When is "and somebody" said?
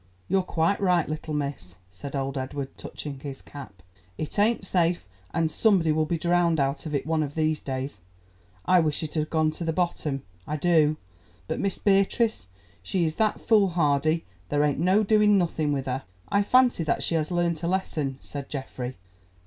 5.31-5.91